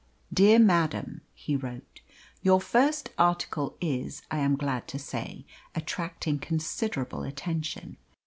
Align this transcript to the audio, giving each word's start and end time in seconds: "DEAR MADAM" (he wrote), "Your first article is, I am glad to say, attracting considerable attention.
"DEAR 0.33 0.57
MADAM" 0.57 1.21
(he 1.31 1.55
wrote), 1.55 2.01
"Your 2.41 2.59
first 2.59 3.09
article 3.19 3.77
is, 3.79 4.23
I 4.31 4.39
am 4.39 4.55
glad 4.55 4.87
to 4.87 4.97
say, 4.97 5.45
attracting 5.75 6.39
considerable 6.39 7.21
attention. 7.21 7.97